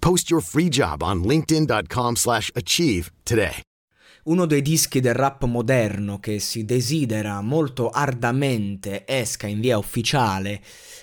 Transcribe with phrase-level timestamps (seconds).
[0.00, 3.60] Post your free job on linkedin.com/achieve slash achieve today.
[4.22, 10.60] Uno dei dischi del rap moderno che si desidera molto ardamente esca in via ufficiale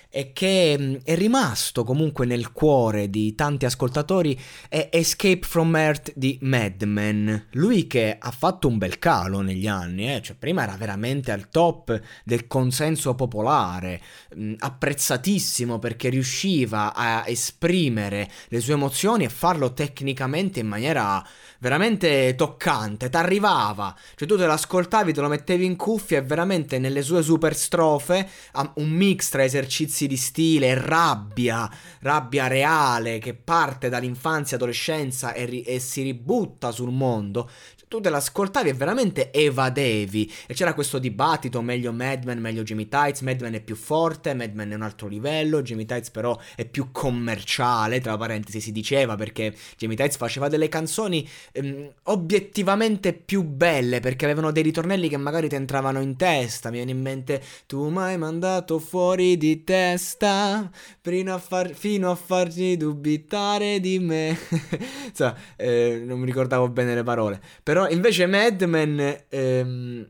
[0.09, 6.13] e che mh, è rimasto comunque nel cuore di tanti ascoltatori è Escape from Earth
[6.15, 7.47] di Madman.
[7.51, 10.21] Lui che ha fatto un bel calo negli anni, eh?
[10.21, 14.01] cioè prima era veramente al top del consenso popolare,
[14.35, 21.25] mh, apprezzatissimo perché riusciva a esprimere le sue emozioni e farlo tecnicamente in maniera
[21.59, 27.01] veramente toccante, t'arrivava, cioè tu te l'ascoltavi, te lo mettevi in cuffia e veramente nelle
[27.01, 28.29] sue super strofe
[28.75, 31.69] un mix tra esercizi di stile rabbia,
[31.99, 37.49] rabbia reale che parte dall'infanzia, adolescenza e, ri- e si ributta sul mondo.
[37.89, 40.29] Tu te l'ascoltavi e veramente evadevi.
[40.45, 43.21] E c'era questo dibattito: meglio Madman, meglio Jimmy Tights.
[43.21, 45.61] Madman è più forte, Madman è un altro livello.
[45.61, 48.01] Jimmy Tights, però, è più commerciale.
[48.01, 54.25] Tra parentesi si diceva perché Jimmy Tights faceva delle canzoni ehm, obiettivamente più belle perché
[54.25, 56.69] avevano dei ritornelli che magari ti entravano in testa.
[56.69, 60.69] Mi viene in mente: Tu mi hai mandato fuori di testa
[61.01, 64.37] fino a, far, fino a farci dubitare di me.
[65.07, 67.39] Insomma, eh, non mi ricordavo bene le parole.
[67.63, 69.25] Però invece Madman.
[69.29, 70.09] Ehm,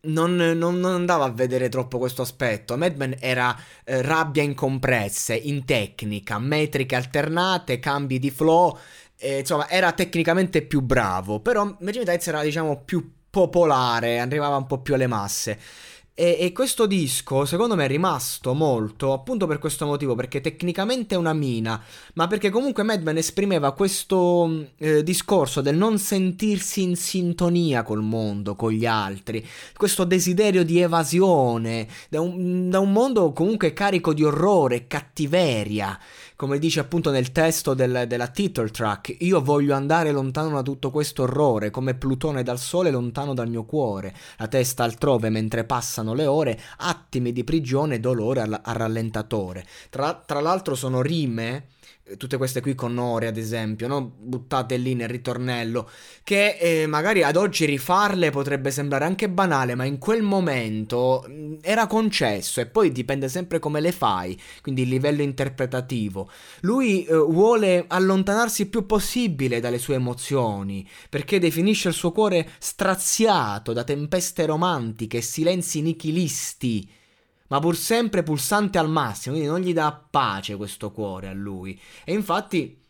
[0.00, 2.76] non, non, non, andava a vedere troppo questo aspetto.
[2.76, 8.78] Madman era eh, rabbia incompresse, in tecnica, metriche alternate, cambi di flow.
[9.16, 11.40] Eh, insomma, era tecnicamente più bravo.
[11.40, 15.58] Però Tights era, diciamo, più popolare, arrivava un po' più alle masse.
[16.20, 21.14] E, e, questo disco, secondo me, è rimasto molto appunto per questo motivo, perché tecnicamente
[21.14, 21.80] è una mina,
[22.14, 28.56] ma perché comunque Madman esprimeva questo eh, discorso del non sentirsi in sintonia col mondo,
[28.56, 29.46] con gli altri,
[29.76, 35.96] questo desiderio di evasione, da un, da un mondo comunque carico di orrore, cattiveria
[36.38, 40.92] come dice appunto nel testo del, della title track, io voglio andare lontano da tutto
[40.92, 46.14] questo orrore, come Plutone dal sole lontano dal mio cuore, la testa altrove mentre passano
[46.14, 49.66] le ore, attimi di prigione e dolore al, al rallentatore.
[49.90, 51.70] Tra, tra l'altro sono rime
[52.16, 54.12] tutte queste qui con Ore ad esempio, no?
[54.18, 55.88] buttate lì nel ritornello,
[56.22, 61.32] che eh, magari ad oggi rifarle potrebbe sembrare anche banale, ma in quel momento mh,
[61.32, 66.30] mm, era concesso e poi dipende sempre come le fai, quindi il livello interpretativo.
[66.60, 72.48] Lui eh, vuole allontanarsi il più possibile dalle sue emozioni, perché definisce il suo cuore
[72.58, 76.96] straziato da tempeste romantiche e silenzi nichilisti
[77.48, 81.78] ma pur sempre pulsante al massimo, quindi non gli dà pace questo cuore a lui.
[82.04, 82.80] E infatti,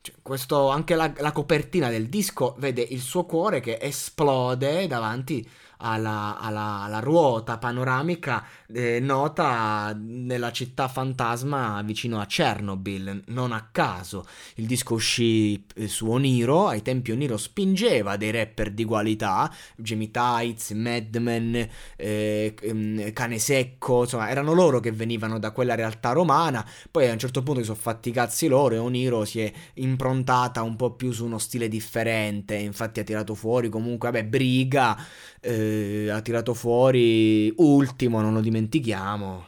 [0.00, 5.48] cioè, questo, anche la, la copertina del disco vede il suo cuore che esplode davanti
[5.78, 13.22] alla, alla, alla ruota panoramica eh, nota nella città fantasma vicino a Chernobyl.
[13.26, 14.26] Non a caso
[14.56, 20.10] il disco uscì eh, su Oniro, ai tempi Oniro spingeva dei rapper di qualità, Jimmy
[20.10, 26.66] Tights, Madman, eh, ehm, Cane Secco, insomma erano loro che venivano da quella realtà romana,
[26.90, 29.52] poi a un certo punto si sono fatti i cazzi loro e Oniro si è
[29.74, 34.96] improntata un po' più su uno stile differente, infatti ha tirato fuori comunque, vabbè, Briga,
[35.40, 35.65] eh,
[36.10, 39.46] ha tirato fuori Ultimo, non lo dimentichiamo.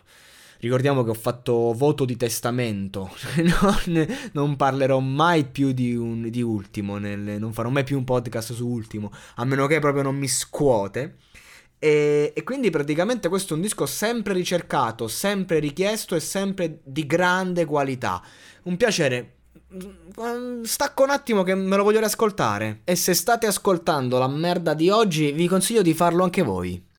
[0.60, 3.10] Ricordiamo che ho fatto voto di testamento,
[3.86, 8.04] non, non parlerò mai più di, un, di Ultimo, nel, non farò mai più un
[8.04, 11.18] podcast su Ultimo, a meno che proprio non mi scuote.
[11.78, 17.06] E, e, quindi praticamente questo è un disco sempre ricercato, sempre richiesto e sempre di
[17.06, 18.20] grande qualità.
[18.64, 19.37] Un piacere
[20.62, 22.80] stacco un attimo che me lo voglio riascoltare.
[22.84, 26.87] E se state ascoltando la merda di oggi, vi consiglio di farlo anche voi.